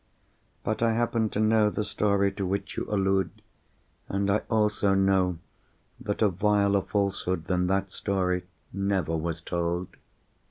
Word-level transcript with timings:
But 0.63 0.81
I 0.81 0.93
happen 0.93 1.29
to 1.29 1.39
know 1.39 1.69
the 1.69 1.83
story 1.83 2.31
to 2.31 2.43
which 2.43 2.75
you 2.75 2.87
allude; 2.89 3.43
and 4.09 4.31
I 4.31 4.39
also 4.49 4.95
know 4.95 5.37
that 5.99 6.23
a 6.23 6.29
viler 6.29 6.81
falsehood 6.81 7.45
than 7.45 7.67
that 7.67 7.91
story 7.91 8.45
never 8.73 9.15
was 9.15 9.41
told." 9.41 9.89